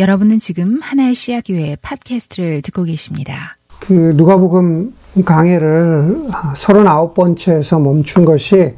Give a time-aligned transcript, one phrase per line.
[0.00, 3.58] 여러분은 지금 하나의 씨앗 교회 팟캐스트를 듣고 계십니다.
[3.80, 4.94] 그 누가복음
[5.26, 8.76] 강해를 39번째에서 멈춘 것이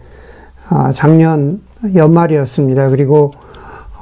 [0.69, 1.63] 아, 작년
[1.95, 2.89] 연말이었습니다.
[2.89, 3.31] 그리고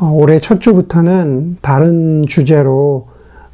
[0.01, 3.09] 어, 올해 첫 주부터는 다른 주제로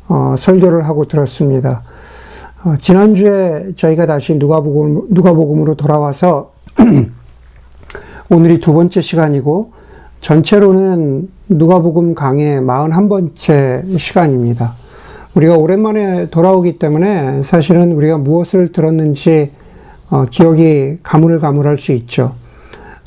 [0.07, 1.83] 어, 설교를 하고 들었습니다.
[2.63, 6.53] 어, 지난주에 저희가 다시 누가복음, 누가복음으로 돌아와서
[8.31, 9.73] 오늘이 두 번째 시간이고
[10.27, 14.75] 전체로는 누가복음 강의 41번째 시간입니다.
[15.37, 19.53] 우리가 오랜만에 돌아오기 때문에 사실은 우리가 무엇을 들었는지
[20.11, 22.35] 어, 기억이 가물가물할 수 있죠.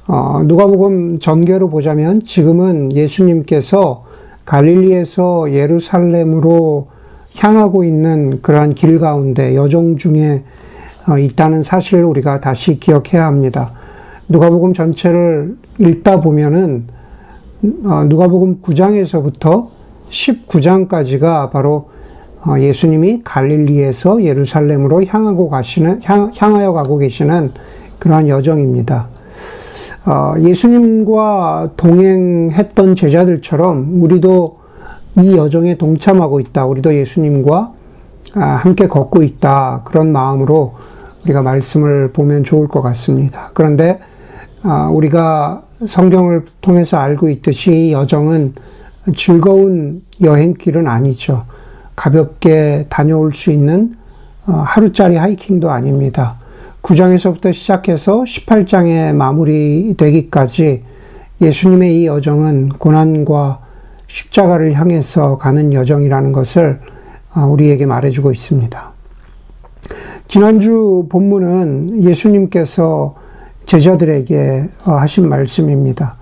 [0.07, 4.05] 어, 누가복음 전개로 보자면 지금은 예수님께서
[4.45, 6.87] 갈릴리에서 예루살렘으로
[7.35, 10.45] 향하고 있는 그러한 길 가운데 여정 중에
[11.09, 13.71] 어, 있다는 사실을 우리가 다시 기억해야 합니다.
[14.29, 16.98] 누가복음 전체를 읽다 보면은 어,
[17.61, 19.67] 누가복음 9장에서부터
[20.09, 21.89] 19장까지가 바로
[22.45, 27.51] 어, 예수님이 갈릴리에서 예루살렘으로 향하고 가시는 향, 향하여 가고 계시는
[27.99, 29.09] 그러한 여정입니다.
[30.05, 34.57] 어, 예수님과 동행했던 제자들처럼 우리도
[35.21, 36.65] 이 여정에 동참하고 있다.
[36.65, 37.73] 우리도 예수님과
[38.35, 39.81] 아, 함께 걷고 있다.
[39.83, 40.75] 그런 마음으로
[41.25, 43.51] 우리가 말씀을 보면 좋을 것 같습니다.
[43.53, 43.99] 그런데
[44.61, 48.53] 아, 우리가 성경을 통해서 알고 있듯이 여정은
[49.15, 51.45] 즐거운 여행길은 아니죠.
[51.95, 53.95] 가볍게 다녀올 수 있는
[54.45, 56.37] 어, 하루짜리 하이킹도 아닙니다.
[56.81, 60.83] 9장에서부터 시작해서 18장에 마무리되기까지
[61.41, 63.59] 예수님의 이 여정은 고난과
[64.07, 66.79] 십자가를 향해서 가는 여정이라는 것을
[67.35, 68.91] 어, 우리에게 말해주고 있습니다.
[70.27, 73.15] 지난주 본문은 예수님께서
[73.69, 76.15] 제자들에게 어, 하신 말씀입니다.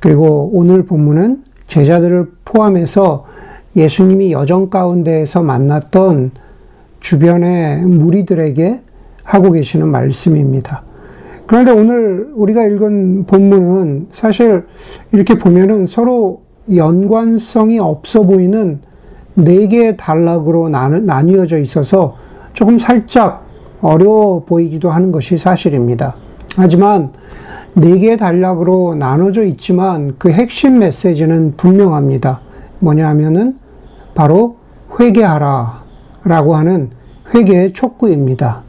[0.00, 3.24] 그리고 오늘 본문은 제자들을 포함해서
[3.74, 6.32] 예수님이 여정 가운데에서 만났던
[7.00, 8.82] 주변의 무리들에게
[9.24, 10.82] 하고 계시는 말씀입니다.
[11.46, 14.66] 그런데 오늘 우리가 읽은 본문은 사실
[15.10, 16.42] 이렇게 보면은 서로
[16.74, 18.80] 연관성이 없어 보이는
[19.32, 22.16] 네 개의 단락으로 나뉘어져 있어서
[22.52, 23.46] 조금 살짝
[23.80, 26.23] 어려워 보이기도 하는 것이 사실입니다.
[26.56, 27.12] 하지만
[27.74, 32.40] 네 개의 단락으로 나눠져 있지만 그 핵심 메시지는 분명합니다.
[32.78, 33.58] 뭐냐 하면은
[34.14, 34.56] 바로
[35.00, 35.82] 회개하라
[36.24, 36.90] 라고 하는
[37.34, 38.62] 회개의 촉구입니다.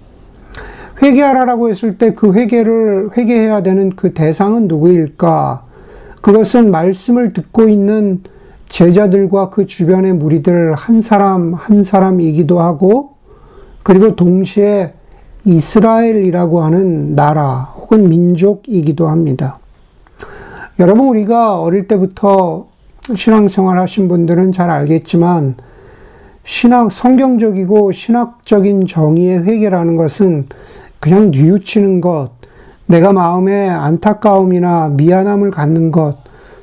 [1.01, 5.63] 회개하라라고 했을 때 그 회개를 회개해야 되는 그 대상은 누구일까?
[6.22, 8.22] 그것은 말씀을 듣고 있는
[8.69, 13.12] 제자들과 그 주변의 무리들 한 사람 한 사람이기도 하고
[13.84, 14.94] 그리고 동시에
[15.44, 19.59] 이스라엘이라고 하는 나라 혹은 민족이기도 합니다.
[20.79, 22.66] 여러분, 우리가 어릴 때부터
[23.16, 25.56] 신앙생활 하신 분들은 잘 알겠지만,
[26.44, 30.47] 신학, 성경적이고 신학적인 정의의 회개라는 것은
[31.00, 32.31] 그냥 뉘우치는 것,
[32.88, 36.18] 내가 마음에 안타까움이나 미안함을 갖는 것,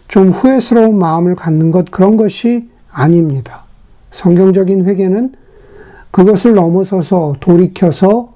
[0.08, 3.62] 좀 후회스러운 마음을 갖는 것, 그런 것이 아닙니다.
[4.10, 5.32] 성경적인 회개는
[6.10, 8.32] 그것을 넘어서서 돌이켜서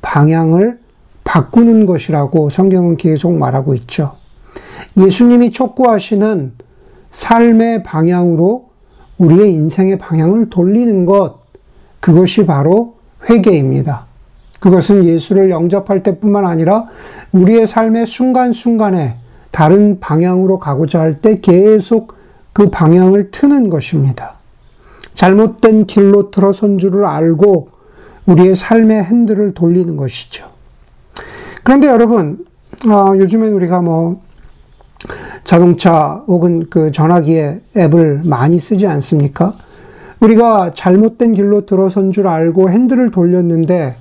[0.00, 0.78] 방향을
[1.28, 4.12] 바꾸는 것이라고 성경은 계속 말하고 있죠.
[4.96, 6.52] 예수님이 촉구하시는
[7.10, 8.70] 삶의 방향으로
[9.18, 11.40] 우리의 인생의 방향을 돌리는 것,
[12.00, 12.94] 그것이 바로
[13.28, 14.06] 회개입니다.
[14.58, 16.86] 그것은 예수를 영접할 때뿐만 아니라
[17.32, 19.16] 우리의 삶의 순간순간에
[19.50, 22.14] 다른 방향으로 가고자 할 때 계속
[22.54, 24.36] 그 방향을 트는 것입니다.
[25.12, 27.68] 잘못된 길로 들어선 줄을 알고
[28.24, 30.57] 우리의 삶의 핸들을 돌리는 것이죠.
[31.68, 32.46] 그런데 여러분,
[32.88, 34.22] 어, 요즘엔 우리가 뭐
[35.44, 39.52] 자동차 혹은 그 전화기에 앱을 많이 쓰지 않습니까?
[40.20, 43.96] 우리가 잘못된 길로 들어선 줄 알고 핸들을 돌렸는데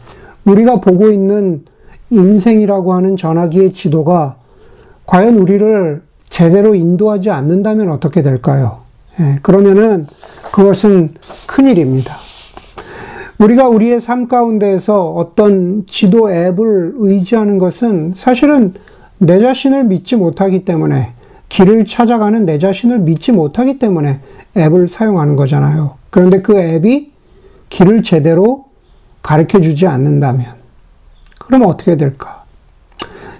[0.45, 1.65] 우리가 보고 있는
[2.09, 4.37] 인생이라고 하는 전화기의 지도가
[5.05, 8.77] 과연 우리를 제대로 인도하지 않는다면 어떻게 될까요?
[9.19, 10.07] 예, 그러면은
[10.53, 11.15] 그것은
[11.47, 12.15] 큰일입니다.
[13.39, 18.73] 우리가 우리의 삶 가운데에서 어떤 지도 앱을 의지하는 것은 사실은
[19.19, 21.13] 내 자신을 믿지 못하기 때문에
[21.49, 24.19] 길을 찾아가는 내 자신을 믿지 못하기 때문에
[24.57, 25.95] 앱을 사용하는 거잖아요.
[26.09, 27.11] 그런데 그 앱이
[27.69, 28.65] 길을 제대로
[29.21, 30.45] 가르쳐 주지 않는다면,
[31.37, 32.43] 그럼 어떻게 될까?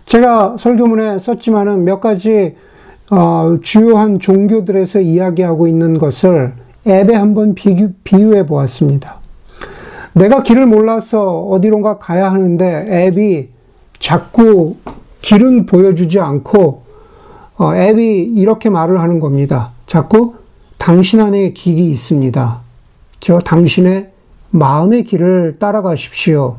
[0.05, 2.55] 제가 설교문에 썼지만은 몇 가지,
[3.09, 6.53] 어, 주요한 종교들에서 이야기하고 있는 것을
[6.85, 9.26] 앱에 한번 비교, 비유해 보았습니다.
[10.17, 13.49] 내가 길을 몰라서 어디론가 가야 하는데 앱이
[13.99, 14.77] 자꾸
[15.21, 16.83] 길은 보여주지 않고
[17.57, 19.71] 어, 앱이 이렇게 말을 하는 겁니다.
[19.85, 20.35] 자꾸
[20.77, 22.61] 당신 안에 길이 있습니다.
[23.19, 24.11] 저 당신의
[24.49, 26.57] 마음의 길을 따라가십시오.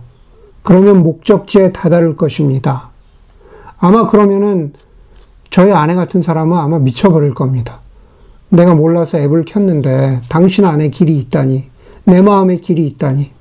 [0.63, 2.91] 그러면 목적지에 다다를 것입니다.
[3.79, 4.73] 아마 그러면은
[5.51, 7.81] 저희 아내 같은 사람은 아마 미쳐버릴 겁니다.
[8.51, 11.71] 내가 몰라서 앱을 켰는데 당신 안에 길이 있다니,
[12.05, 13.38] 내 마음의 길이 있다니.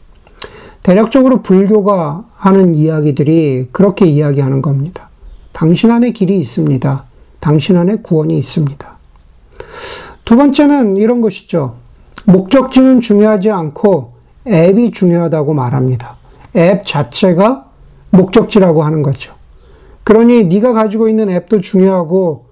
[0.87, 5.09] 대략적으로 불교가 하는 이야기들이 그렇게 이야기하는 겁니다.
[5.51, 7.03] 당신 안에 길이 있습니다.
[7.41, 8.97] 당신 안에 구원이 있습니다.
[10.23, 11.75] 두 번째는 이런 것이죠.
[12.23, 14.13] 목적지는 중요하지 않고
[14.47, 16.15] 앱이 중요하다고 말합니다.
[16.55, 17.65] 앱 자체가
[18.11, 19.33] 목적지라고 하는 거죠.
[20.05, 22.45] 그러니 네가 가지고 있는 앱도 중요하고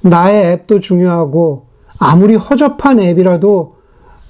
[0.00, 1.66] 나의 앱도 중요하고
[2.00, 3.76] 아무리 허접한 앱이라도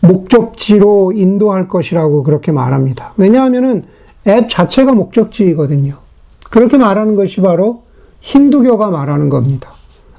[0.00, 3.12] 목적지로 인도할 것이라고 그렇게 말합니다.
[3.16, 3.84] 왜냐하면은
[4.26, 5.94] 앱 자체가 목적지이거든요.
[6.50, 7.84] 그렇게 말하는 것이 바로
[8.20, 9.70] 힌두교가 말하는 겁니다.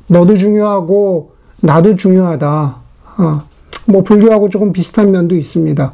[0.08, 2.76] 너도 중요하고 나도 중요하다.
[3.18, 3.42] 어,
[3.88, 5.94] 뭐 불교하고 조금 비슷한 면도 있습니다.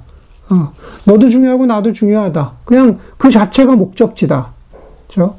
[0.50, 0.72] 어,
[1.06, 2.54] 너도 중요하고 나도 중요하다.
[2.66, 4.54] 그냥 그 자체가 목적지다.
[5.08, 5.36] 그렇죠?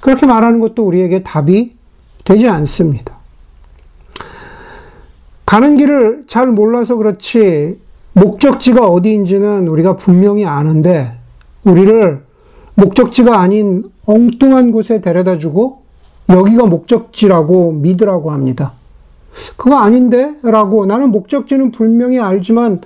[0.00, 1.76] 그렇게 말하는 것도 우리에게 답이
[2.24, 3.16] 되지 않습니다.
[5.44, 7.78] 가는 길을 잘 몰라서 그렇지
[8.14, 11.12] 목적지가 어디인지는 우리가 분명히 아는데
[11.64, 12.22] 우리를
[12.74, 15.82] 목적지가 아닌 엉뚱한 곳에 데려다 주고
[16.28, 18.72] 여기가 목적지라고 믿으라고 합니다.
[19.56, 20.34] 그거 아닌데?
[20.42, 22.80] 라고 나는 목적지는 분명히 알지만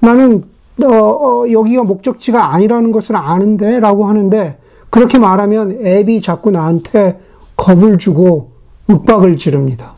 [0.00, 0.44] 나는
[0.84, 3.80] 어, 어, 여기가 목적지가 아니라는 것을 아는데?
[3.80, 4.58] 라고 하는데
[4.90, 7.18] 그렇게 말하면 앱이 자꾸 나한테
[7.56, 8.50] 겁을 주고
[8.88, 9.94] 윽박을 지릅니다.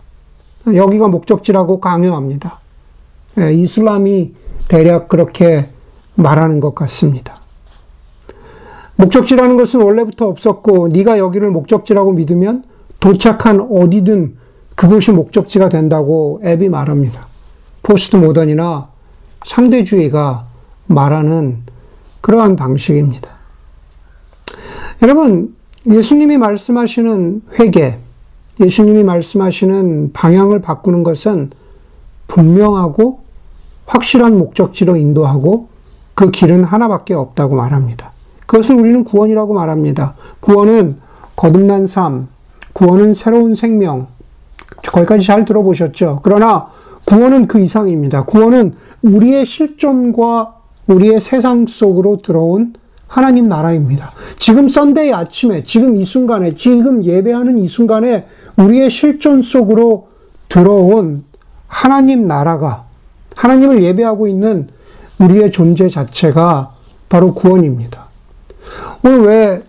[0.67, 2.61] 여기가 목적지라고 강요합니다.
[3.39, 4.35] 예, 이슬람이
[4.69, 5.69] 대략 그렇게
[6.15, 7.37] 말하는 것 같습니다.
[8.97, 12.65] 목적지라는 것은 원래부터 없었고 네가 여기를 목적지라고 믿으면
[13.01, 14.37] 도착한 어디든
[14.75, 17.27] 그곳이 목적지가 된다고 앱이 말합니다.
[17.83, 18.89] 포스트 모던이나
[19.47, 20.47] 상대주의가
[20.87, 21.63] 말하는
[22.21, 23.31] 그러한 방식입니다.
[25.03, 25.55] 여러분,
[25.87, 27.99] 예수님이 말씀하시는 회개,
[28.61, 31.51] 예수님이 말씀하시는 방향을 바꾸는 것은
[32.27, 33.28] 분명하고
[33.89, 35.69] 확실한 목적지로 인도하고
[36.15, 38.13] 그 길은 하나밖에 없다고 말합니다.
[38.47, 40.15] 그것을 우리는 구원이라고 말합니다.
[40.41, 40.99] 구원은
[41.37, 42.29] 거듭난 삶,
[42.73, 44.07] 구원은 새로운 생명.
[44.87, 46.21] 거기까지 잘 들어보셨죠?
[46.23, 46.69] 그러나
[47.05, 48.25] 구원은 그 이상입니다.
[48.25, 50.55] 구원은 우리의 실존과
[50.87, 52.75] 우리의 세상 속으로 들어온
[53.07, 54.13] 하나님 나라입니다.
[54.39, 58.27] 지금 Sunday 아침에, 지금 이 순간에, 지금 예배하는 이 순간에
[58.59, 60.09] 우리의 실존 속으로
[60.49, 61.25] 들어온
[61.67, 62.88] 하나님 나라가,
[63.39, 64.69] 하나님을 예배하고 있는
[65.21, 66.75] 우리의 존재 자체가
[67.09, 68.07] 바로 구원입니다.
[69.05, 69.63] 오늘 왜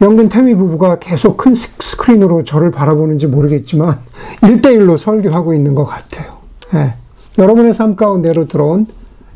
[0.00, 3.98] 영근 태미 부부가 계속 큰 스크린으로 저를 바라보는지 모르겠지만,
[4.42, 6.36] 1대1로 설교하고 있는 것 같아요.
[6.74, 6.94] 예.
[7.38, 8.86] 여러분의 삶 가운데로 들어온,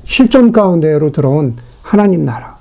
[0.04, 2.58] 실존 가운데로 들어온 하나님 나라.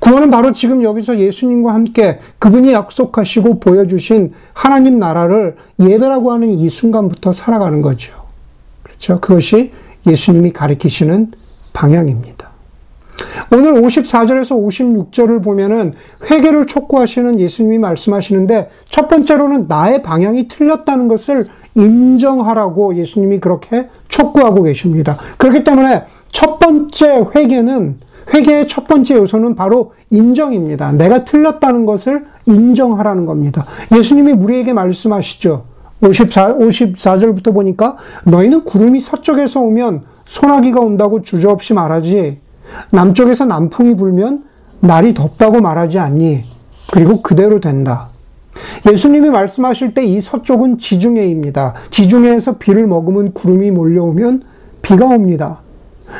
[0.00, 7.32] 구원은 바로 지금 여기서 예수님과 함께 그분이 약속하시고 보여주신 하나님 나라를 예배라고 하는 이 순간부터
[7.32, 8.12] 살아가는 거죠.
[8.82, 9.20] 그렇죠.
[9.20, 9.72] 그것이
[10.08, 11.32] 예수님이 가리키시는
[11.72, 12.48] 방향입니다.
[13.52, 14.50] 오늘 54절에서
[15.10, 15.94] 56절을 보면은
[16.30, 25.16] 회개를 촉구하시는 예수님이 말씀하시는데 첫 번째로는 나의 방향이 틀렸다는 것을 인정하라고 예수님이 그렇게 촉구하고 계십니다.
[25.38, 27.96] 그렇기 때문에 첫 번째 회개는
[28.34, 30.92] 회개의 첫 번째 요소는 바로 인정입니다.
[30.92, 33.64] 내가 틀렸다는 것을 인정하라는 겁니다.
[33.96, 35.64] 예수님이 우리에게 말씀하시죠.
[36.00, 42.38] 54, 54절부터 보니까 너희는 구름이 서쪽에서 오면 소나기가 온다고 주저없이 말하지.
[42.92, 44.44] 남쪽에서 남풍이 불면
[44.80, 46.42] 날이 덥다고 말하지 않니?
[46.92, 48.10] 그리고 그대로 된다.
[48.90, 51.74] 예수님이 말씀하실 때 이 서쪽은 지중해입니다.
[51.90, 54.42] 지중해에서 비를 머금은 구름이 몰려오면
[54.82, 55.60] 비가 옵니다.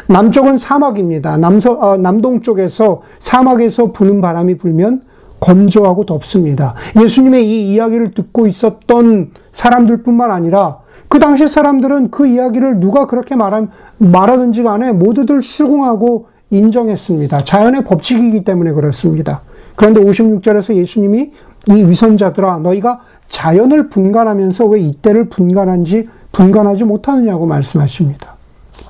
[0.08, 1.38] 남쪽은 사막입니다.
[1.38, 5.02] 남서, 어, 남동쪽에서 사막에서 부는 바람이 불면
[5.40, 6.75] 건조하고 덥습니다.
[7.00, 10.78] 예수님의 이 이야기를 듣고 있었던 사람들 뿐만 아니라
[11.09, 13.66] 그 당시 사람들은 그 이야기를 누가 그렇게 말하,
[13.99, 17.45] 말하든지 간에 모두들 수긍하고 인정했습니다.
[17.45, 19.42] 자연의 법칙이기 때문에 그렇습니다.
[19.76, 21.33] 그런데 56절에서 예수님이
[21.68, 28.37] 이 위선자들아 너희가 자연을 분간하면서 왜 이때를 분간한지 분간하지 못하느냐고 말씀하십니다.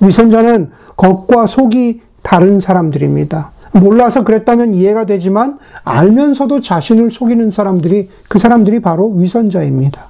[0.00, 3.52] 위선자는 겉과 속이 다른 사람들입니다.
[3.72, 10.08] 몰라서 그랬다면 이해가 되지만 알면서도 자신을 속이는 사람들이 그 사람들이 바로 위선자입니다.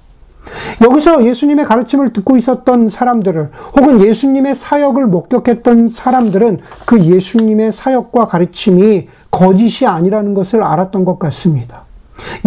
[0.82, 9.08] 여기서 예수님의 가르침을 듣고 있었던 사람들을 혹은 예수님의 사역을 목격했던 사람들은 그 예수님의 사역과 가르침이
[9.30, 11.84] 거짓이 아니라는 것을 알았던 것 같습니다.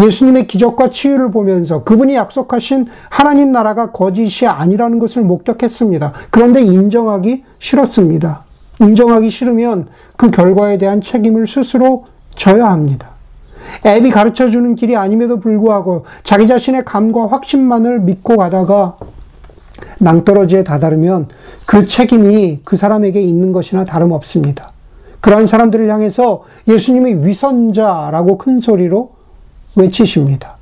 [0.04, 6.14] 예수님의 기적과 치유를 보면서 그분이 약속하신 하나님 나라가 거짓이 아니라는 것을 목격했습니다.
[6.30, 8.44] 그런데 인정하기 싫었습니다.
[8.82, 13.12] 인정하기 싫으면 그 결과에 대한 책임을 스스로 져야 합니다.
[13.86, 18.98] 앱이 가르쳐 주는 길이 아님에도 불구하고 자기 자신의 감과 확신만을 믿고 가다가
[20.00, 21.28] 낭떠러지에 다다르면
[21.66, 24.72] 그 책임이 그 사람에게 있는 것이나 다름없습니다.
[25.22, 29.12] 그러한 사람들을 향해서 예수님이 위선자라고 큰 소리로
[29.76, 30.58] 외치십니다.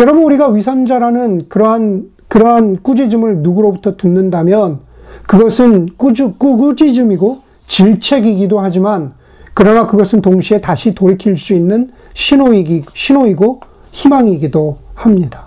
[0.00, 4.80] 여러분, 우리가 위선자라는 그러한, 그러한 꾸짖음을 누구로부터 듣는다면
[5.26, 9.14] 그것은 꾸주, 꾸짖음이고 질책이기도 하지만
[9.54, 13.60] 그러나 그것은 동시에 다시 돌이킬 수 있는 신호이기, 신호이고
[13.92, 15.46] 희망이기도 합니다.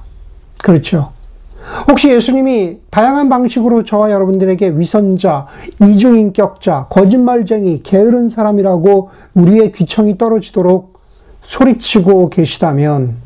[0.61, 1.11] 그렇죠.
[1.89, 5.47] 혹시 예수님이 다양한 방식으로 저와 여러분들에게 위선자,
[5.81, 10.99] 이중인격자, 거짓말쟁이, 게으른 사람이라고 우리의 귀청이 떨어지도록
[11.41, 13.17] 소리치고 계시다면,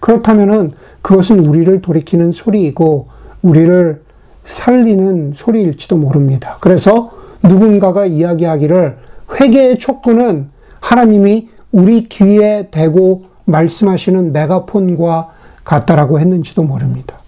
[0.00, 3.08] 그렇다면은 그것은 우리를 돌이키는 소리이고,
[3.42, 4.02] 우리를
[4.46, 6.56] 살리는 소리일지도 모릅니다.
[6.60, 7.10] 그래서
[7.42, 8.96] 누군가가 이야기하기를
[9.40, 10.48] 회개의 촉구는
[10.80, 15.30] 하나님이 우리 귀에 대고 말씀하시는 메가폰과
[15.64, 17.18] 같다라고 했는지도 모릅니다.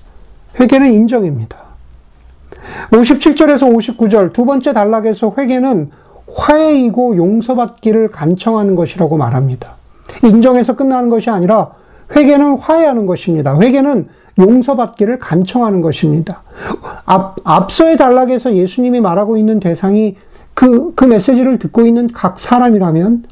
[0.58, 1.56] 회개는 인정입니다.
[2.90, 5.90] 57절에서 59절 두 번째 단락에서 회개는
[6.32, 9.76] 화해이고 용서받기를 간청하는 것이라고 말합니다.
[10.22, 11.72] 인정해서 끝나는 것이 아니라
[12.14, 13.58] 회개는 화해하는 것입니다.
[13.58, 14.08] 회개는
[14.38, 16.42] 용서받기를 간청하는 것입니다.
[17.04, 20.16] 앞, 앞서의 단락에서 예수님이 말하고 있는 대상이
[20.54, 23.24] 그, 그 메시지를 듣고 있는 각 사람이라면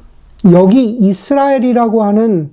[0.53, 2.51] 여기 이스라엘이라고 하는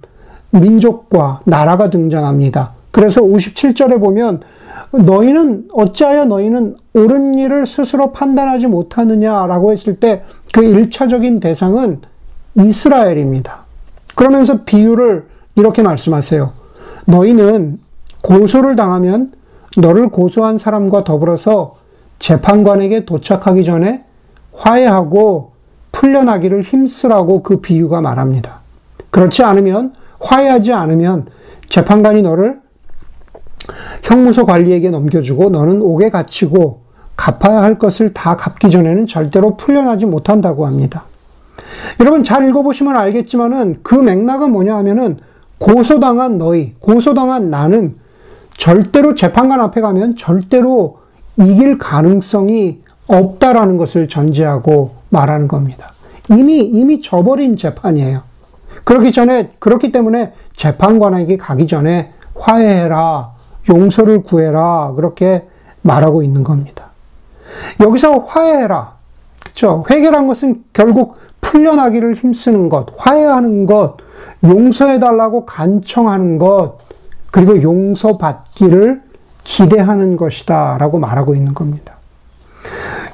[0.51, 2.73] 민족과 나라가 등장합니다.
[2.91, 4.41] 그래서 57절에 보면
[4.91, 12.01] 너희는 어찌하여 너희는 옳은 일을 스스로 판단하지 못하느냐라고 했을 때 그 1차적인 대상은
[12.55, 13.65] 이스라엘입니다.
[14.13, 16.53] 그러면서 비유를 이렇게 말씀하세요.
[17.05, 17.79] 너희는
[18.23, 19.31] 고소를 당하면
[19.77, 21.75] 너를 고소한 사람과 더불어서
[22.19, 24.05] 재판관에게 도착하기 전에
[24.53, 25.51] 화해하고
[25.91, 28.61] 풀려나기를 힘쓰라고 그 비유가 말합니다.
[29.09, 31.27] 그렇지 않으면 화해하지 않으면
[31.69, 32.61] 재판관이 너를
[34.03, 36.81] 형무소 관리에게 넘겨주고 너는 옥에 갇히고
[37.15, 41.03] 갚아야 할 것을 다 갚기 전에는 절대로 풀려나지 못한다고 합니다.
[41.99, 45.17] 여러분 잘 읽어보시면 알겠지만은 그 맥락은 뭐냐 하면은
[45.57, 47.95] 고소당한 너희, 고소당한 나는
[48.57, 50.99] 절대로 재판관 앞에 가면 절대로
[51.37, 55.91] 이길 가능성이 없다라는 것을 전제하고 말하는 겁니다.
[56.29, 58.21] 이미, 이미 져버린 재판이에요.
[58.83, 63.31] 그렇기 전에, 그렇기 때문에 재판관에게 가기 전에 화해해라.
[63.69, 64.93] 용서를 구해라.
[64.95, 65.47] 그렇게
[65.81, 66.91] 말하고 있는 겁니다.
[67.81, 68.93] 여기서 화해해라.
[69.43, 69.83] 그쵸?
[69.89, 73.97] 회개란 것은 결국 풀려나기를 힘쓰는 것, 화해하는 것,
[74.43, 76.77] 용서해달라고 간청하는 것,
[77.33, 79.01] 그리고 용서받기를
[79.43, 80.77] 기대하는 것이다.
[80.79, 81.95] 라고 말하고 있는 겁니다.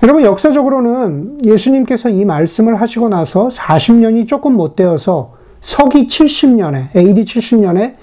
[0.04, 7.96] 여러분, 역사적으로는 예수님께서 이 말씀을 하시고 나서 40년이 조금 못 되어서 서기 70년에, AD 70년에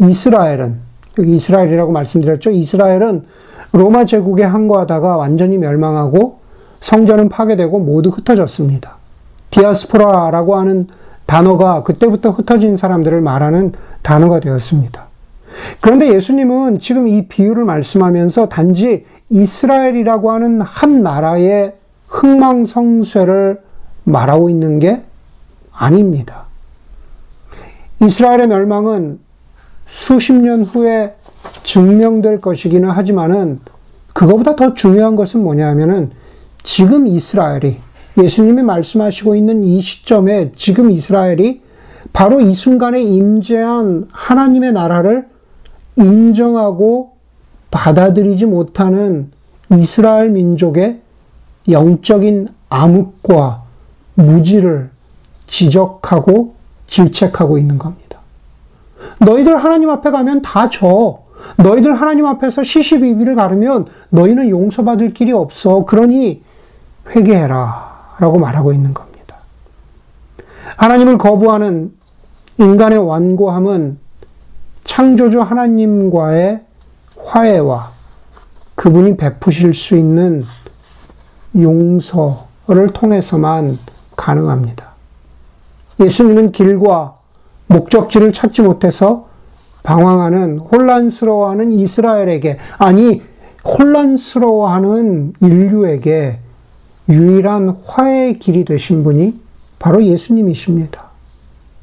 [0.00, 0.80] 이스라엘은
[1.20, 2.50] 여기 이스라엘이라고 말씀드렸죠.
[2.50, 3.22] 이스라엘은
[3.72, 6.40] 로마 제국에 항거하다가 완전히 멸망하고
[6.80, 8.96] 성전은 파괴되고 모두 흩어졌습니다.
[9.50, 10.88] 디아스포라라고 하는
[11.26, 13.72] 단어가 그때부터 흩어진 사람들을 말하는
[14.02, 15.09] 단어가 되었습니다.
[15.80, 21.74] 그런데 예수님은 지금 이 비유를 말씀하면서 단지 이스라엘이라고 하는 한 나라의
[22.08, 23.60] 흥망성쇠를
[24.04, 25.02] 말하고 있는 게
[25.72, 26.46] 아닙니다.
[28.02, 29.18] 이스라엘의 멸망은
[29.86, 31.14] 수십 년 후에
[31.62, 33.60] 증명될 것이기는 하지만은
[34.12, 36.10] 그거보다 더 중요한 것은 뭐냐 하면은
[36.62, 37.78] 지금 이스라엘이
[38.18, 41.62] 예수님이 말씀하시고 있는 이 시점에 지금 이스라엘이
[42.12, 45.29] 바로 이 순간에 임재한 하나님의 나라를
[46.00, 47.12] 인정하고
[47.70, 49.30] 받아들이지 못하는
[49.70, 51.00] 이스라엘 민족의
[51.68, 53.62] 영적인 암흑과
[54.14, 54.90] 무지를
[55.46, 56.54] 지적하고
[56.86, 58.18] 질책하고 있는 겁니다.
[59.20, 61.20] 너희들 하나님 앞에 가면 다 져.
[61.56, 65.84] 너희들 하나님 앞에서 시시비비를 가르면 너희는 용서받을 길이 없어.
[65.84, 66.42] 그러니
[67.14, 68.16] 회개해라.
[68.18, 69.36] 라고 말하고 있는 겁니다.
[70.76, 71.92] 하나님을 거부하는
[72.58, 73.98] 인간의 완고함은
[74.84, 76.60] 창조주 하나님과의
[77.18, 77.90] 화해와
[78.74, 80.44] 그분이 베푸실 수 있는
[81.54, 83.78] 용서를 통해서만
[84.16, 84.90] 가능합니다.
[86.00, 87.16] 예수님은 길과
[87.66, 89.28] 목적지를 찾지 못해서
[89.82, 93.22] 방황하는 혼란스러워하는 이스라엘에게 아니
[93.64, 96.38] 혼란스러워하는 인류에게
[97.08, 99.40] 유일한 화해의 길이 되신 분이
[99.78, 101.04] 바로 예수님이십니다.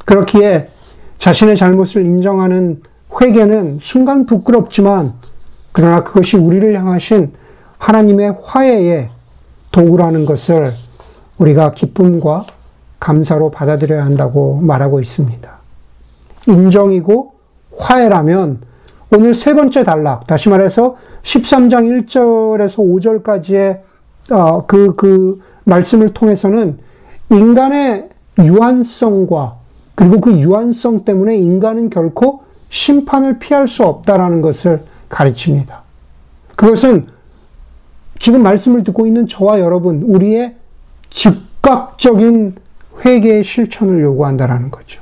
[0.06, 0.70] 그렇기에
[1.18, 2.82] 자신의 잘못을 인정하는
[3.20, 5.14] 회개는 순간 부끄럽지만
[5.72, 7.34] 그러나 그것이 우리를 향하신
[7.78, 9.10] 하나님의 화해의
[9.72, 10.74] 도구라는 것을
[11.38, 12.46] 우리가 기쁨과
[13.00, 15.58] 감사로 받아들여야 한다고 말하고 있습니다.
[16.48, 17.34] 인정이고
[17.78, 18.62] 화해라면
[19.12, 23.82] 오늘 세 번째 단락, 다시 말해서 13장 1절에서 5절까지의
[24.32, 26.80] 어, 그, 그 말씀을 통해서는
[27.30, 28.10] 인간의
[28.40, 29.58] 유한성과
[29.98, 35.82] 그리고 그 유한성 때문에 인간은 결코 심판을 피할 수 없다라는 것을 가르칩니다.
[36.56, 37.08] 그것은
[38.20, 40.54] 지금 말씀을 듣고 있는 저와 여러분, 우리의
[41.10, 42.58] 즉각적인
[43.04, 45.02] 회개의 실천을 요구한다라는 거죠.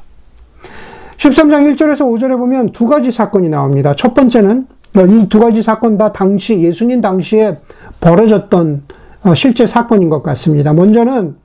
[1.17, 3.95] 13장 1절에서 5절에 보면 두 가지 사건이 나옵니다.
[3.95, 7.57] 첫 번째는 이 두 가지 사건 다 당시, 예수님 당시에
[7.99, 8.83] 벌어졌던
[9.23, 10.71] 어, 실제 사건인 것 같습니다.
[10.71, 11.35] 먼저는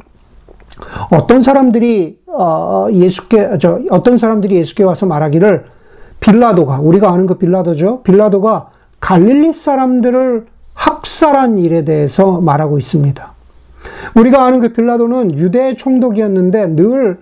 [1.10, 5.64] 어떤 사람들이 어, 예수께, 저, 어떤 사람들이 예수께 와서 말하기를
[6.20, 8.02] 빌라도가, 우리가 아는 그 빌라도죠.
[8.02, 13.32] 빌라도가 갈릴리 사람들을 학살한 일에 대해서 말하고 있습니다.
[14.14, 17.18] 우리가 아는 그 빌라도는 유대 총독이었는데 늘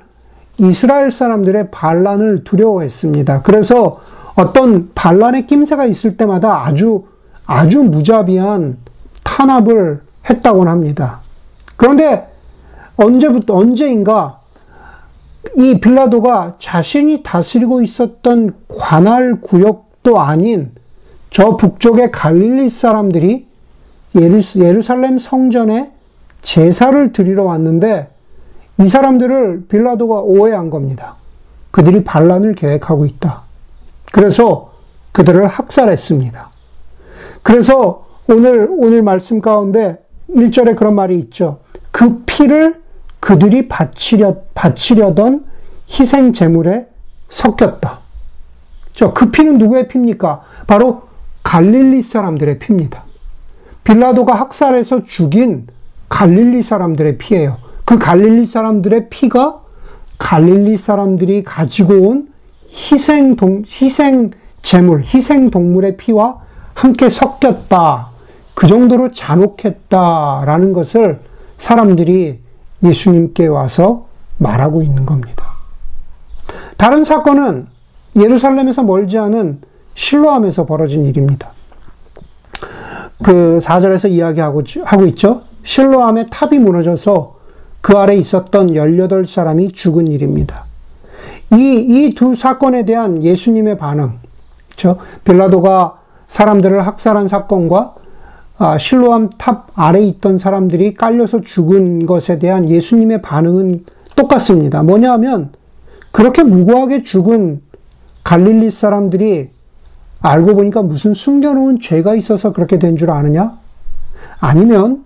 [0.59, 3.43] 이스라엘 사람들의 반란을 두려워했습니다.
[3.43, 4.01] 그래서
[4.35, 7.05] 어떤 반란의 낌새가 있을 때마다 아주
[7.47, 8.77] 아주 무자비한
[9.25, 11.21] 탄압을 했다고 합니다.
[11.77, 12.28] 그런데
[12.99, 14.41] 언제부터 언제인가
[15.57, 20.73] 이 빌라도가 자신이 다스리고 있었던 관할 구역도 아닌
[21.31, 23.47] 저 북쪽의 갈릴리 사람들이
[24.15, 25.93] 예루살렘 성전에
[26.43, 28.11] 제사를 드리러 왔는데
[28.81, 31.17] 이 사람들을 빌라도가 오해한 겁니다.
[31.71, 33.43] 그들이 반란을 계획하고 있다.
[34.13, 34.73] 그래서
[35.13, 36.51] 그들을 학살했습니다.
[37.43, 41.61] 그래서 오늘, 오늘 말씀 가운데 1절에 그런 말이 있죠.
[41.91, 42.81] 그 피를
[43.29, 45.45] 그들이 바치려, 바치려던
[45.87, 46.87] 희생 제물에
[47.29, 47.99] 섞였다.
[49.13, 50.41] 그 피는 누구의 피입니까?
[50.67, 51.03] 바로
[51.43, 53.05] 갈릴리 사람들의 피입니다.
[53.85, 55.67] 빌라도가 학살해서 죽인
[56.09, 57.59] 갈릴리 사람들의 피예요.
[57.85, 59.61] 그 갈릴리 사람들의 피가
[60.17, 62.29] 갈릴리 사람들이 가지고 온
[62.71, 64.31] 희생 동, 희생
[64.63, 66.39] 제물, 희생 동물의 피와
[66.73, 68.09] 함께 섞였다.
[68.55, 71.21] 그 정도로 잔혹했다라는 것을
[71.59, 72.48] 사람들이
[72.83, 74.07] 예수님께 와서
[74.39, 75.45] 말하고 있는 겁니다.
[76.77, 77.67] 다른 사건은
[78.17, 79.61] 예루살렘에서 멀지 않은
[79.95, 81.51] 실로암에서 벌어진 일입니다.
[83.23, 85.43] 그 4절에서 이야기하고 하고 있죠.
[85.65, 87.37] 실로암의 탑이 무너져서
[87.81, 90.65] 그 아래 있었던 18사람이 죽은 일입니다.
[91.53, 94.19] 이, 이 두 사건에 대한 예수님의 반응,
[94.67, 94.99] 그렇죠?
[95.25, 97.95] 빌라도가 사람들을 학살한 사건과 아,
[98.79, 103.85] 실로암 탑 아래 있던 사람들이 깔려서 죽은 것에 대한 예수님의 반응은
[104.17, 104.83] 똑같습니다.
[104.83, 105.53] 뭐냐 하면
[106.11, 107.63] 그렇게 무고하게 죽은
[108.25, 109.51] 갈릴리 사람들이
[110.21, 113.57] 알고 보니까 무슨 숨겨놓은 죄가 있어서 그렇게 된 줄 아느냐?
[114.41, 115.05] 아니면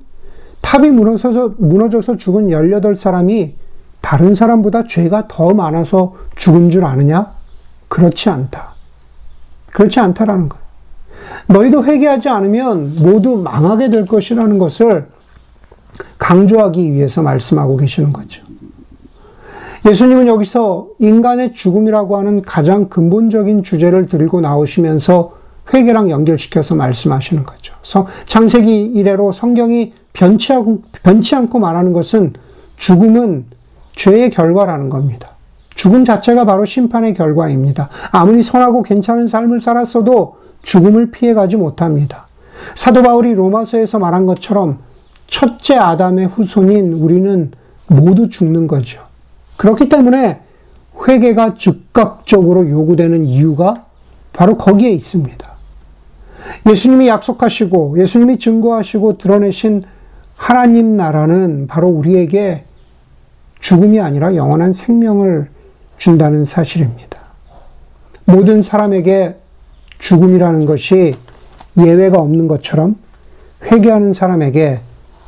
[0.62, 3.52] 탑이 무너져서, 무너져서 죽은 18사람이
[4.00, 7.32] 다른 사람보다 죄가 더 많아서 죽은 줄 아느냐?
[7.88, 8.72] 그렇지 않다.
[9.72, 10.61] 그렇지 않다라는 거예요.
[11.48, 15.06] 너희도 회개하지 않으면 모두 망하게 될 것이라는 것을
[16.18, 18.44] 강조하기 위해서 말씀하고 계시는 거죠.
[19.84, 25.36] 예수님은 여기서 인간의 죽음이라고 하는 가장 근본적인 주제를 들고 나오시면서
[25.74, 27.74] 회개랑 연결시켜서 말씀하시는 거죠.
[28.26, 32.34] 창세기 이래로 성경이 변치 않고, 변치 않고 말하는 것은
[32.76, 33.46] 죽음은
[33.96, 35.30] 죄의 결과라는 겁니다.
[35.74, 37.88] 죽음 자체가 바로 심판의 결과입니다.
[38.10, 42.26] 아무리 선하고 괜찮은 삶을 살았어도 죽음을 피해가지 못합니다.
[42.74, 44.78] 사도 바울이 로마서에서 말한 것처럼
[45.26, 47.50] 첫째 아담의 후손인 우리는
[47.88, 49.02] 모두 죽는 거죠.
[49.56, 50.40] 그렇기 때문에
[51.06, 53.86] 회개가 즉각적으로 요구되는 이유가
[54.32, 55.52] 바로 거기에 있습니다.
[56.68, 59.82] 예수님이 약속하시고 예수님이 증거하시고 드러내신
[60.36, 62.64] 하나님 나라는 바로 우리에게
[63.60, 65.48] 죽음이 아니라 영원한 생명을
[65.98, 67.18] 준다는 사실입니다.
[68.24, 69.36] 모든 사람에게
[70.02, 71.14] 죽음이라는 것이
[71.78, 72.96] 예외가 없는 것처럼
[73.64, 74.80] 회개하는 사람에게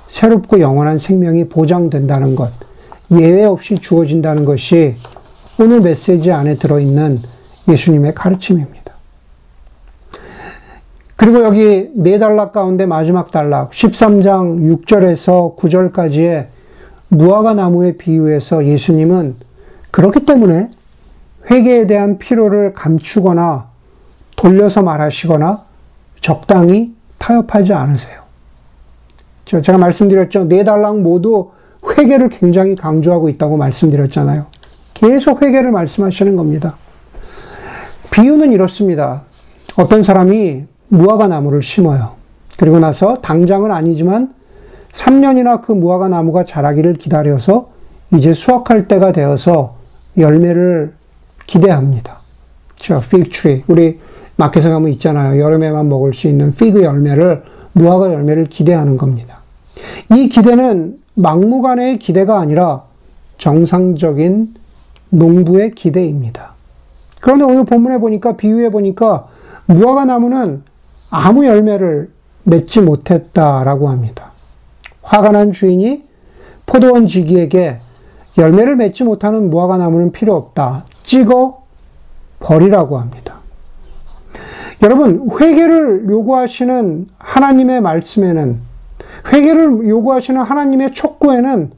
[0.08, 2.50] 새롭고 영원한 생명이 보장된다는 것,
[3.12, 4.96] 예외 없이 주어진다는 것이
[5.58, 7.20] 오늘 메시지 안에 들어있는
[7.68, 8.94] 예수님의 가르침입니다.
[11.16, 16.48] 그리고 여기 네 단락 가운데 마지막 단락, 13장 6절에서 9절까지의
[17.08, 19.36] 무화과 나무의 비유에서 예수님은
[19.92, 20.70] 그렇기 때문에
[21.50, 23.73] 회개에 대한 필요를 감추거나
[24.36, 25.64] 돌려서 말하시거나
[26.20, 28.22] 적당히 타협하지 않으세요.
[29.44, 30.48] 제가 말씀드렸죠.
[30.48, 31.50] 네 달랑 모두
[31.86, 34.46] 회개를 굉장히 강조하고 있다고 말씀드렸잖아요.
[34.94, 36.76] 계속 회개를 말씀하시는 겁니다.
[38.10, 39.22] 비유는 이렇습니다.
[39.76, 42.12] 어떤 사람이 무화과 나무를 심어요.
[42.58, 44.32] 그리고 나서 당장은 아니지만
[44.92, 47.70] 3년이나 그 무화과 나무가 자라기를 기다려서
[48.14, 49.76] 이제 수확할 때가 되어서
[50.16, 50.94] 열매를
[51.46, 52.20] 기대합니다.
[52.76, 53.64] 저 fig tree.
[53.66, 53.98] 우리
[54.36, 55.40] 마켓에 가면 있잖아요.
[55.40, 59.38] 여름에만 먹을 수 있는 피그 열매를 무화과 열매를 기대하는 겁니다.
[60.12, 62.82] 이 기대는 막무가내의 기대가 아니라
[63.38, 64.54] 정상적인
[65.10, 66.54] 농부의 기대입니다.
[67.20, 69.28] 그런데 오늘 본문에 보니까 비유해 보니까
[69.66, 70.62] 무화과 나무는
[71.10, 72.10] 아무 열매를
[72.44, 74.32] 맺지 못했다라고 합니다.
[75.02, 76.04] 화가 난 주인이
[76.66, 77.78] 포도원 지기에게
[78.36, 80.84] 열매를 맺지 못하는 무화과 나무는 필요 없다.
[81.02, 81.62] 찍어
[82.40, 83.23] 버리라고 합니다.
[84.84, 88.58] 여러분, 회개를 요구하시는 하나님의 말씀에는,
[89.32, 91.70] 회개를 요구하시는 하나님의 촉구에는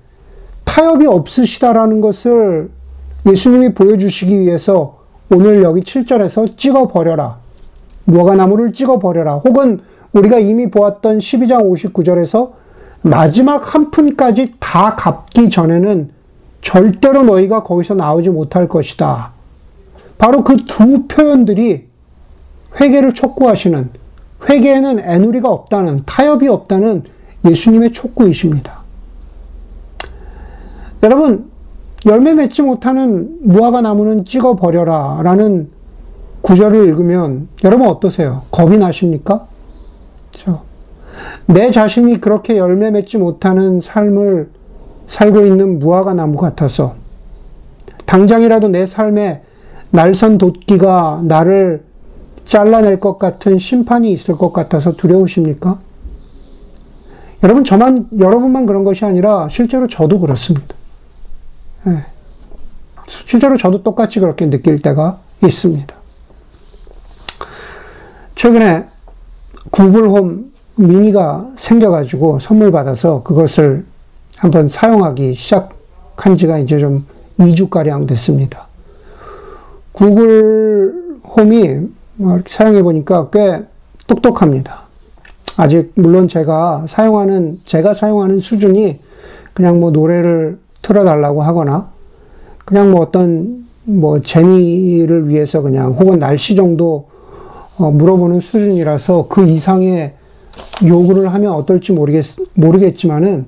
[0.65, 2.69] 타협이 없으시다라는 것을
[3.25, 4.99] 예수님이 보여주시기 위해서
[5.31, 7.37] 오늘 여기 7절에서 찍어 버려라.
[8.07, 9.35] 무화과 나무를 찍어 버려라.
[9.37, 9.81] 혹은
[10.13, 12.51] 우리가 이미 보았던 12장 59절에서
[13.03, 16.11] 마지막 한 푼까지 다 갚기 전에는
[16.61, 19.31] 절대로 너희가 거기서 나오지 못할 것이다.
[20.19, 21.87] 바로 그 두 표현들이
[22.81, 23.91] 회개를 촉구하시는
[24.49, 27.05] 회개에는 애누리가 없다는 타협이 없다는
[27.45, 28.81] 예수님의 촉구이십니다.
[31.03, 31.51] 여러분
[32.07, 35.69] 열매 맺지 못하는 무화과 나무는 찍어 버려라 라는
[36.43, 38.43] 구절을 읽으면 여러분 어떠세요?
[38.51, 39.47] 겁이 나십니까?
[40.33, 40.63] 그렇죠?
[41.47, 44.51] 내 자신이 그렇게 열매 맺지 못하는 삶을
[45.09, 46.95] 살고 있는 무화과 나무 같아서
[48.05, 49.43] 당장이라도 내 삶에
[49.91, 51.86] 날선 돋기가 나를
[52.47, 55.79] 잘라낼 것 같은 심판이 있을 것 같아서 두려우십니까?
[57.43, 60.75] 여러분, 저만, 여러분만 그런 것이 아니라 실제로 저도 그렇습니다.
[61.83, 62.05] 네.
[63.07, 65.95] 실제로 저도 똑같이 그렇게 느낄 때가 있습니다.
[68.37, 68.87] 최근에
[69.71, 73.85] 구글 홈 미니가 생겨가지고 선물 받아서 그것을
[74.37, 77.05] 한번 사용하기 시작한 지가 이제 좀
[77.39, 78.67] 2주가량 됐습니다.
[79.93, 83.63] 구글 홈이 뭐 사용해 보니까 꽤
[84.07, 84.83] 똑똑합니다.
[85.57, 88.99] 아직 물론 제가 사용하는 제가 사용하는 수준이
[89.55, 91.91] 그냥 뭐 노래를 틀어달라고 하거나
[92.65, 97.09] 그냥 뭐 어떤 뭐 재미를 위해서 그냥 혹은 날씨 정도
[97.79, 100.15] 어 물어보는 수준이라서 그 이상의
[100.85, 102.25] 요구를 하면 어떨지 모르겠
[102.55, 103.47] 모르겠지만은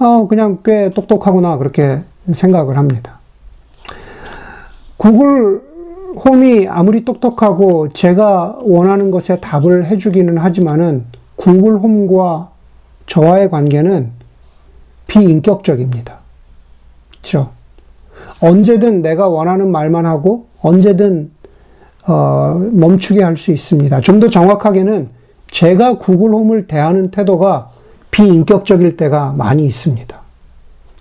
[0.00, 2.00] 어 그냥 꽤 똑똑하구나 그렇게
[2.32, 3.18] 생각을 합니다.
[4.96, 5.67] 구글
[6.16, 11.04] 홈이 아무리 똑똑하고 제가 원하는 것에 답을 해주기는 하지만은
[11.36, 12.50] 구글 홈과
[13.06, 14.10] 저와의 관계는
[15.06, 16.18] 비인격적입니다.
[17.10, 17.50] 그렇죠?
[18.40, 21.30] 언제든 내가 원하는 말만 하고 언제든
[22.06, 24.00] 어, 멈추게 할 수 있습니다.
[24.00, 25.10] 좀 더 정확하게는
[25.50, 27.70] 제가 구글 홈을 대하는 태도가
[28.10, 30.18] 비인격적일 때가 많이 있습니다.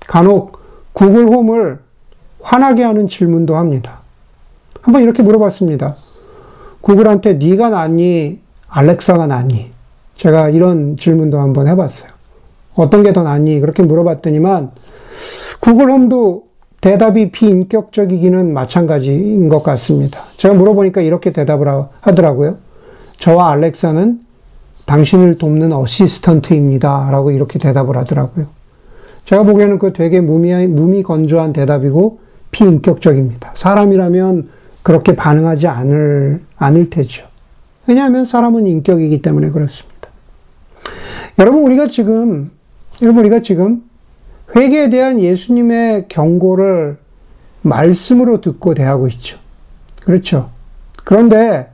[0.07, 0.59] 간혹
[0.93, 1.79] 구글 홈을
[2.41, 3.99] 화나게 하는 질문도 합니다.
[4.87, 5.97] 한번 이렇게 물어봤습니다.
[6.79, 8.39] 구글한테 네가 낫니?
[8.69, 9.71] 알렉사가 낫니?
[10.15, 12.09] 제가 이런 질문도 한번 해봤어요.
[12.75, 13.59] 어떤 게 더 낫니?
[13.59, 14.71] 그렇게 물어봤더니만
[15.59, 16.43] 구글 홈도
[16.79, 20.21] 대답이 비인격적이기는 마찬가지인 것 같습니다.
[20.37, 21.67] 제가 물어보니까 이렇게 대답을
[21.99, 22.55] 하더라고요.
[23.17, 24.21] 저와 알렉사는
[24.85, 27.09] 당신을 돕는 어시스턴트입니다.
[27.11, 28.45] 라고 이렇게 대답을 하더라고요.
[29.25, 32.19] 제가 보기에는 그 되게 무미, 무미건조한 대답이고
[32.51, 33.51] 비인격적입니다.
[33.53, 34.55] 사람이라면
[34.87, 37.27] 그렇게 반응하지 않을, 않을 테죠.
[37.87, 40.07] 왜냐하면 사람은 인격이기 때문에 그렇습니다.
[41.37, 42.51] 여러분, 우리가 지금,
[43.01, 43.83] 여러분, 우리가 지금
[44.55, 46.99] 회개에 대한 예수님의 경고를
[47.63, 49.37] 말씀으로 듣고 대하고 있죠.
[50.05, 50.51] 그렇죠.
[51.03, 51.69] 그런데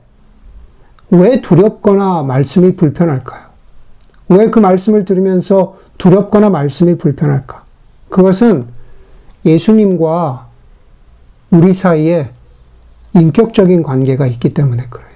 [1.10, 3.44] 왜 두렵거나 말씀이 불편할까요?
[4.30, 7.62] 왜 그 말씀을 들으면서 두렵거나 말씀이 불편할까?
[8.08, 8.66] 그것은
[9.44, 10.48] 예수님과
[11.52, 12.30] 우리 사이에
[13.14, 15.08] 인격적인 관계가 있기 때문에 그래요.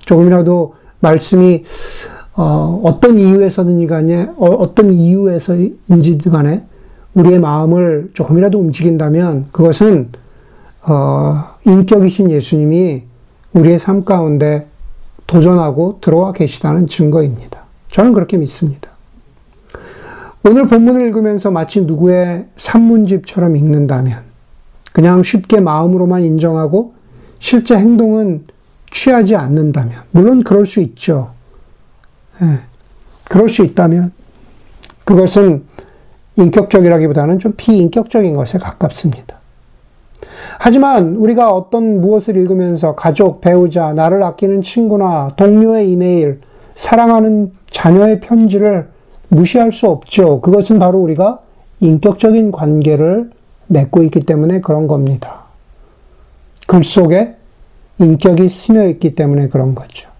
[0.00, 1.64] 조금이라도 말씀이
[2.34, 6.64] 어, 어떤 이유에서든 간에 어, 떤 이유에서인지 간에
[7.14, 10.10] 우리의 마음을 조금이라도 움직인다면 그것은
[10.82, 13.02] 어, 인격이신 예수님이
[13.52, 14.66] 우리의 삶 가운데
[15.26, 17.64] 도전하고 들어와 계시다는 증거입니다.
[17.90, 18.90] 저는 그렇게 믿습니다.
[20.44, 24.27] 오늘 본문을 읽으면서 마치 누구의 산문집처럼 읽는다면
[24.92, 26.94] 그냥 쉽게 마음으로만 인정하고
[27.38, 28.46] 실제 행동은
[28.90, 31.30] 취하지 않는다면, 물론 그럴 수 있죠.
[32.42, 32.46] 예,
[33.28, 34.12] 그럴 수 있다면,
[35.04, 35.64] 그것은
[36.36, 39.38] 인격적이라기보다는 좀 비인격적인 것에 가깝습니다.
[40.58, 46.40] 하지만 우리가 어떤 무엇을 읽으면서 가족, 배우자, 나를 아끼는 친구나 동료의 이메일,
[46.74, 48.88] 사랑하는 자녀의 편지를
[49.28, 50.40] 무시할 수 없죠.
[50.40, 51.40] 그것은 바로 우리가
[51.80, 53.30] 인격적인 관계를
[53.68, 55.44] 맺고 있기 때문에 그런 겁니다.
[56.66, 57.34] 글 속에
[57.98, 60.10] 인격이 스며 있기 때문에 그런 거죠.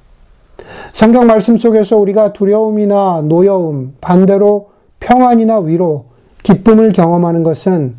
[0.93, 6.07] 성경 말씀 속에서 우리가 두려움이나 노여움, 반대로 평안이나 위로,
[6.43, 7.97] 기쁨을 경험하는 것은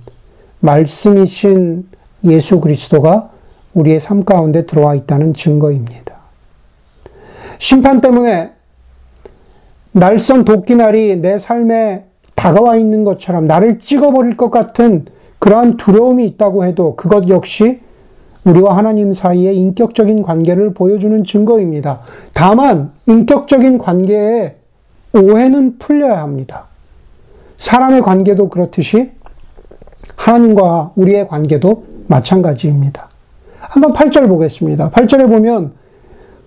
[0.60, 1.88] 말씀이신
[2.26, 3.30] 예수 그리스도가
[3.74, 6.20] 우리의 삶 가운데 들어와 있다는 증거입니다.
[7.60, 8.52] 심판 때문에
[9.92, 15.06] 날선 도끼날이 내 삶에 다가와 있는 것처럼 나를 찍어버릴 것 같은
[15.39, 17.80] 그러한 두려움이 있다고 해도 그것 역시
[18.43, 22.02] 우리와 하나님 사이의 인격적인 관계를 보여주는 증거입니다.
[22.34, 24.56] 다만, 인격적인 관계에
[25.13, 26.67] 오해는 풀려야 합니다.
[27.58, 29.12] 사람의 관계도 그렇듯이
[30.15, 33.10] 하나님과 우리의 관계도 마찬가지입니다.
[33.60, 34.89] 한번 8절 보겠습니다.
[34.91, 35.73] 8절에 보면,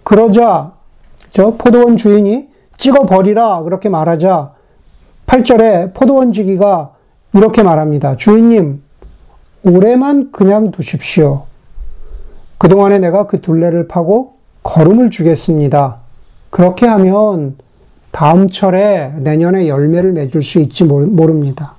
[0.02, 0.72] 그러자
[1.30, 4.52] 저 포도원 주인이 찍어버리라 그렇게 말하자
[5.26, 6.92] 8절에 포도원 지기가
[7.32, 8.16] 이렇게 말합니다.
[8.16, 8.81] 주인님,
[9.64, 11.44] 올해만 그냥 두십시오.
[12.58, 15.98] 그동안에 내가 그 둘레를 파고 걸음을 주겠습니다.
[16.50, 17.56] 그렇게 하면
[18.10, 21.74] 다음 철에 내년에 열매를 맺을 수 있지 모릅니다.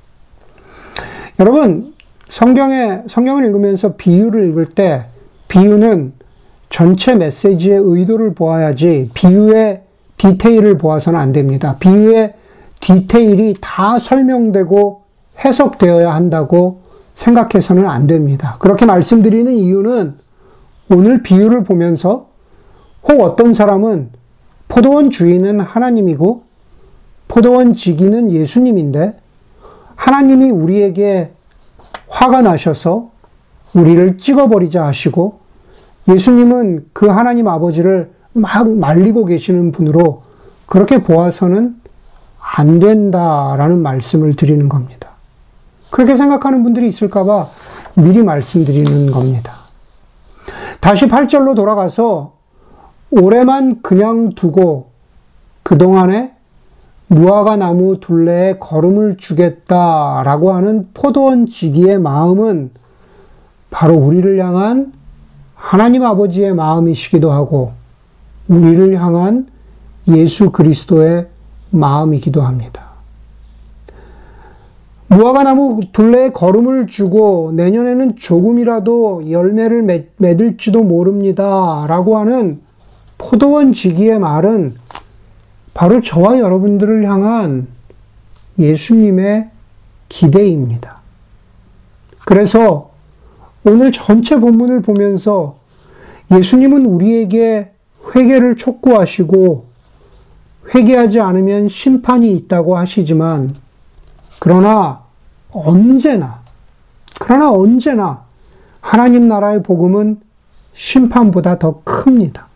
[1.40, 1.94] 여러분,
[2.28, 5.06] 성경에, 성경을 읽으면서 비유를 읽을 때
[5.48, 6.14] 비유는
[6.70, 9.84] 전체 메시지의 의도를 보아야지 비유의
[10.18, 11.76] 디테일을 보아서는 안 됩니다.
[11.80, 12.34] 비유의
[12.82, 15.02] 디테일이 다 설명되고
[15.46, 16.83] 해석되어야 한다고
[17.14, 18.58] 생각해서는 안 됩니다.
[18.60, 20.16] 그렇게 말씀드리는 이유는
[20.90, 22.28] 오늘 비유를 보면서
[23.04, 24.10] 혹 어떤 사람은
[24.68, 26.44] 포도원 주인은 하나님이고
[27.28, 29.18] 포도원 지기는 예수님인데
[29.96, 31.32] 하나님이 우리에게
[32.08, 33.12] 화가 나셔서
[33.74, 35.40] 우리를 찍어버리자 하시고
[36.08, 40.24] 예수님은 그 하나님 아버지를 막 말리고 계시는 분으로
[40.66, 41.76] 그렇게 보아서는
[42.40, 45.13] 안 된다라는 말씀을 드리는 겁니다.
[45.94, 47.46] 그렇게 생각하는 분들이 있을까봐
[47.94, 49.54] 미리 말씀드리는 겁니다.
[50.80, 52.34] 다시 8절로 돌아가서
[53.12, 54.88] 올해만 그냥 두고
[55.62, 56.34] 그동안에
[57.10, 62.72] 무화과 나무 둘레에 걸음을 주겠다라고 하는 포도원 지기의 마음은
[63.70, 64.94] 바로 우리를 향한
[65.54, 67.74] 하나님 아버지의 마음이시기도 하고
[68.48, 69.46] 우리를 향한
[70.08, 71.28] 예수 그리스도의
[71.70, 72.93] 마음이기도 합니다.
[75.08, 81.86] 무화과 나무 둘레에 걸음을 주고 내년에는 조금이라도 열매를 맺을지도 모릅니다.
[81.88, 82.62] 라고 하는
[83.18, 84.76] 포도원 지기의 말은
[85.74, 87.68] 바로 저와 여러분들을 향한
[88.58, 89.50] 예수님의
[90.10, 91.02] 기대입니다.
[92.26, 92.92] 그래서
[93.66, 95.58] 오늘 전체 본문을 보면서
[96.32, 97.72] 예수님은 우리에게
[98.16, 99.66] 회개를 촉구하시고
[100.74, 103.56] 회개하지 않으면 심판이 있다고 하시지만
[104.44, 105.02] 그러나
[105.54, 106.42] 언제나,
[107.18, 108.26] 그러나 언제나
[108.82, 110.20] 하나님 나라의 복음은
[110.74, 112.48] 심판보다 더 큽니다.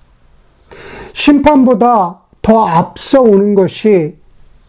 [1.13, 4.17] 심판보다 더 앞서 오는 것이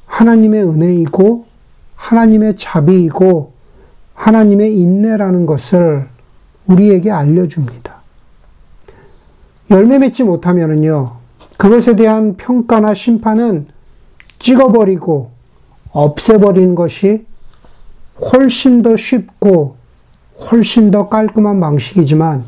[0.07, 1.47] 하나님의 은혜이고
[1.97, 3.53] 하나님의 자비이고
[4.15, 6.07] 하나님의 인내라는 것을
[6.69, 7.97] 우리에게 알려줍니다.
[9.73, 11.17] 열매 맺지 못하면요,
[11.57, 13.67] 그것에 대한 평가나 심판은
[14.39, 15.38] 찍어버리고
[15.93, 17.27] 없애버리는 것이
[18.33, 19.77] 훨씬 더 쉽고
[20.51, 22.45] 훨씬 더 깔끔한 방식이지만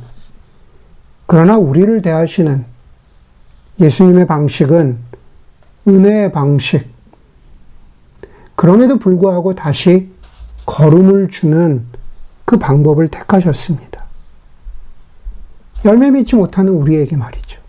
[1.26, 2.64] 그러나 우리를 대하시는
[3.81, 4.98] 예수님의 방식은
[5.88, 6.88] 은혜의 방식.
[8.55, 10.11] 그럼에도 불구하고 다시
[10.66, 11.85] 걸음을 주는
[12.44, 14.05] 그 방법을 택하셨습니다.
[15.85, 17.60] 열매 맺지 못하는 우리에게 말이죠.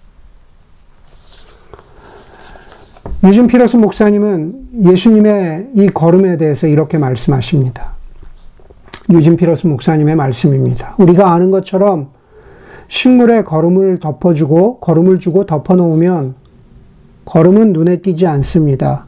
[3.24, 7.92] 유진 피러스 목사님은 예수님의 이 걸음에 대해서 이렇게 말씀하십니다.
[9.12, 10.96] 유진 피러스 목사님의 말씀입니다.
[10.98, 12.10] 우리가 아는 것처럼
[12.88, 16.34] 식물에 걸음을 덮어주고 걸음을 주고 덮어놓으면
[17.26, 19.06] 걸음은 눈에 띄지 않습니다.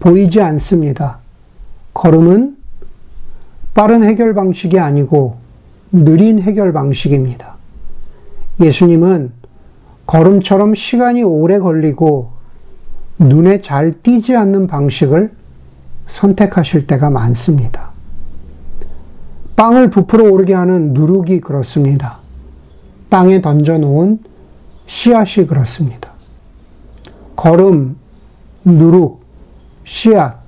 [0.00, 1.18] 보이지 않습니다.
[1.94, 2.56] 걸음은
[3.74, 5.36] 빠른 해결 방식이 아니고
[5.92, 7.54] 느린 해결 방식입니다.
[8.60, 9.30] 예수님은
[10.06, 12.35] 걸음처럼 시간이 오래 걸리고
[13.18, 15.32] 눈에 잘 띄지 않는 방식을
[16.06, 17.90] 선택하실 때가 많습니다.
[19.56, 22.18] 빵을 부풀어 오르게 하는 누룩이 그렇습니다.
[23.08, 24.18] 땅에 던져 놓은
[24.84, 26.10] 씨앗이 그렇습니다.
[27.36, 27.96] 걸음,
[28.64, 29.22] 누룩,
[29.84, 30.40] 씨앗,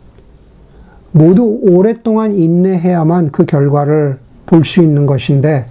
[1.12, 5.66] 모두 오랫동안 인내해야만 그 결과를 볼 수 있는 것인데,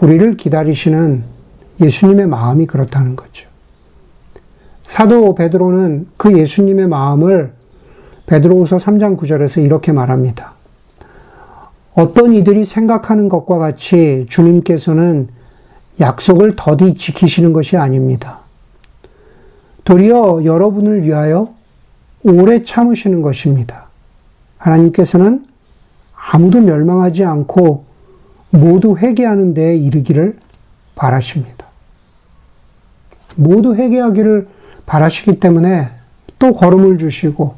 [0.00, 1.24] 우리를 기다리시는
[1.80, 3.49] 예수님의 마음이 그렇다는 거죠.
[4.90, 7.52] 사도 베드로는 그 예수님의 마음을
[8.26, 10.54] 베드로후서 3장 9절에서 이렇게 말합니다.
[11.94, 15.28] 어떤 이들이 생각하는 것과 같이 주님께서는
[16.00, 18.40] 약속을 더디 지키시는 것이 아닙니다.
[19.84, 21.54] 도리어 여러분을 위하여
[22.24, 23.86] 오래 참으시는 것입니다.
[24.58, 25.46] 하나님께서는
[26.16, 27.84] 아무도 멸망하지 않고
[28.50, 30.36] 모두 회개하는 데에 이르기를
[30.96, 31.66] 바라십니다.
[33.36, 34.58] 모두 회개하기를
[34.90, 35.88] 바라시기 때문에
[36.40, 37.54] 또 걸음을 주시고,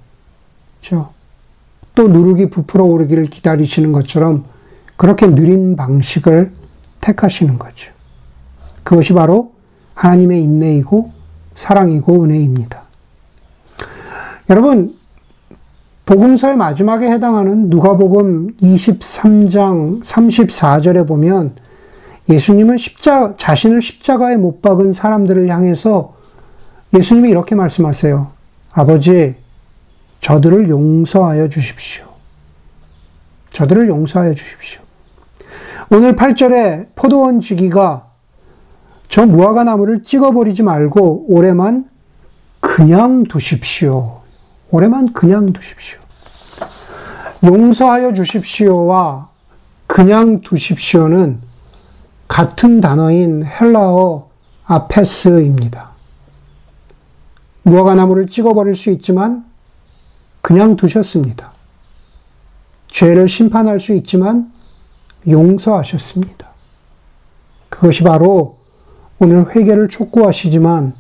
[0.81, 1.09] 그렇죠?
[1.95, 4.45] 또 누룩이 부풀어 오르기를 기다리시는 것처럼
[4.97, 6.53] 그렇게 느린 방식을
[7.01, 7.91] 택하시는 거죠.
[8.83, 9.53] 그것이 바로
[9.95, 11.11] 하나님의 인내이고
[11.55, 12.83] 사랑이고 은혜입니다.
[14.51, 14.95] 여러분,
[16.05, 21.55] 복음서의 마지막에 해당하는 누가복음 23장 34절에 보면
[22.29, 26.21] 예수님은 십자 자신을 십자가에 못 박은 사람들을 향해서
[26.95, 28.31] 예수님이 이렇게 말씀하세요.
[28.73, 29.37] 아버지,
[30.21, 32.05] 저들을 용서하여 주십시오.
[33.51, 34.81] 저들을 용서하여 주십시오.
[35.91, 38.09] 오늘 8절에 포도원 지기가
[39.09, 41.87] 저 무화과 나무를 찍어버리지 말고 올해만
[42.61, 44.23] 그냥 두십시오.
[44.71, 45.99] 올해만 그냥 두십시오.
[47.45, 49.29] 용서하여 주십시오와
[49.87, 51.41] 그냥 두십시오는
[52.29, 54.31] 같은 단어인 헬라어
[54.65, 55.92] 아페스입니다.
[57.63, 59.45] 무화과 나무를 찍어버릴 수 있지만
[60.41, 61.53] 그냥 두셨습니다.
[62.89, 64.53] 죄를 심판할 수 있지만
[65.29, 66.49] 용서하셨습니다.
[67.69, 68.59] 그것이 바로
[69.19, 70.95] 오늘 회개를 촉구하시지만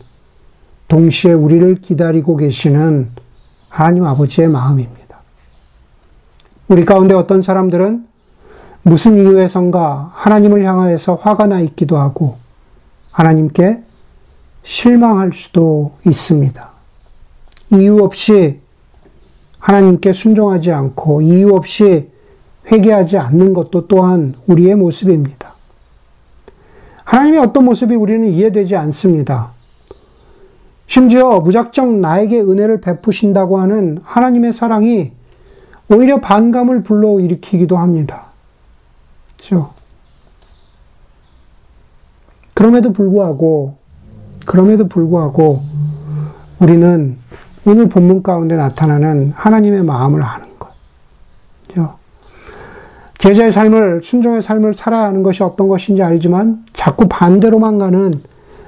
[0.88, 3.10] 동시에 우리를 기다리고 계시는
[3.68, 5.18] 하나님 아버지의 마음입니다.
[6.68, 8.06] 우리 가운데 어떤 사람들은
[8.82, 12.38] 무슨 이유에선가 하나님을 향하여서 화가 나 있기도 하고
[13.10, 13.82] 하나님께
[14.62, 16.70] 실망할 수도 있습니다.
[17.72, 18.60] 이유 없이
[19.58, 22.08] 하나님께 순종하지 않고 이유 없이
[22.70, 25.54] 회개하지 않는 것도 또한 우리의 모습입니다.
[27.04, 29.52] 하나님의 어떤 모습이 우리는 이해되지 않습니다.
[30.86, 35.12] 심지어 무작정 나에게 은혜를 베푸신다고 하는 하나님의 사랑이
[35.88, 38.26] 오히려 반감을 불러일으키기도 합니다.
[39.36, 39.72] 그렇죠?
[42.54, 43.76] 그럼에도 불구하고,
[44.46, 45.62] 그럼에도 불구하고,
[46.58, 47.16] 우리는
[47.64, 50.72] 오늘 본문 가운데 나타나는 하나님의 마음을 아는 것.
[53.22, 58.12] 제자의 삶을, 순종의 삶을 살아야 하는 것이 어떤 것인지 알지만 자꾸 반대로만 가는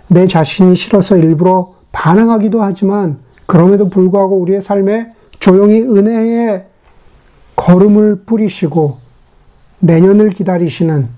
[0.07, 6.67] 내 자신이 싫어서 일부러 반항하기도 하지만 그럼에도 불구하고 우리의 삶에 조용히 은혜의
[7.57, 8.99] 걸음을 뿌리시고
[9.81, 11.09] 내년을 기다리시는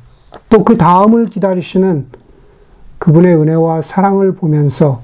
[0.49, 2.07] 또 그 다음을 기다리시는
[2.99, 5.03] 그분의 은혜와 사랑을 보면서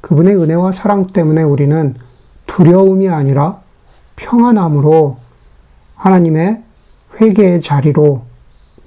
[0.00, 1.94] 그분의 은혜와 사랑 때문에 우리는
[2.46, 3.60] 두려움이 아니라
[4.16, 5.16] 평안함으로
[5.94, 6.62] 하나님의
[7.20, 8.22] 회개의 자리로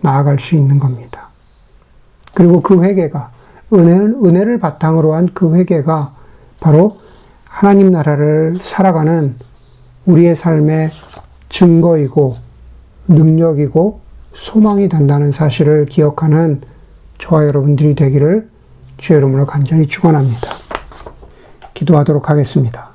[0.01, 1.29] 나아갈 수 있는 겁니다.
[2.33, 3.31] 그리고 그 회개가
[3.73, 6.13] 은혜를, 은혜를 바탕으로 한 그 회개가
[6.59, 6.99] 바로
[7.45, 9.35] 하나님 나라를 살아가는
[10.05, 10.89] 우리의 삶의
[11.49, 12.35] 증거이고
[13.07, 13.99] 능력이고
[14.33, 16.61] 소망이 된다는 사실을 기억하는
[17.21, 18.49] 저와 여러분들이 되기를
[18.97, 20.49] 주의 이름으로 간절히 축원합니다.
[21.75, 22.90] 기도하도록 하겠습니다.